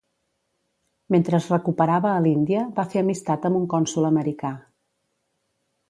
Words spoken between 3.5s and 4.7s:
amb un cònsol americà.